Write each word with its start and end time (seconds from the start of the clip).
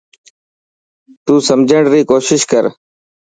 تو 1.25 1.33
سمجهڻ 1.47 1.83
ي 1.99 2.01
ڪوشش 2.11 2.41
ڪر. 2.51 2.65